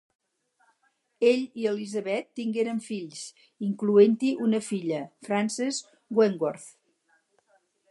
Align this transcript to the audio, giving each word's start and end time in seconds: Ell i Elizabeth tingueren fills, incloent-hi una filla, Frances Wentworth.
Ell 1.31 1.43
i 1.63 1.67
Elizabeth 1.71 2.31
tingueren 2.39 2.79
fills, 2.87 3.21
incloent-hi 3.69 4.33
una 4.49 4.63
filla, 4.71 5.05
Frances 5.29 5.81
Wentworth. 6.23 6.69